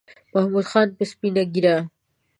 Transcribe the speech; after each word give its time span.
محمود 0.33 0.65
خان 0.71 0.87
په 0.97 1.03
سپینه 1.11 1.43
ګیره 1.53 1.75